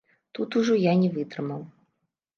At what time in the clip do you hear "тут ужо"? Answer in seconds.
0.37-0.79